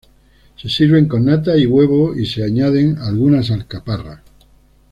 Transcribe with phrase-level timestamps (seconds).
[0.55, 4.21] Se sirven con nata y huevo y se añaden algunas alcaparras.